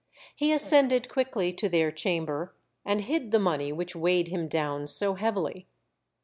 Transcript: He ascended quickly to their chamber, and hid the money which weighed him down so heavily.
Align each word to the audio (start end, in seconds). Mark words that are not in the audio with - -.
He 0.35 0.51
ascended 0.51 1.09
quickly 1.09 1.53
to 1.53 1.69
their 1.69 1.91
chamber, 1.91 2.55
and 2.83 3.01
hid 3.01 3.29
the 3.29 3.37
money 3.37 3.71
which 3.71 3.95
weighed 3.95 4.29
him 4.29 4.47
down 4.47 4.87
so 4.87 5.13
heavily. 5.13 5.67